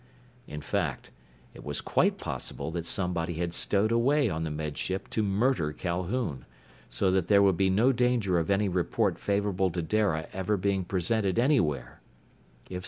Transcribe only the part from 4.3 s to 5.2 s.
on the Med Ship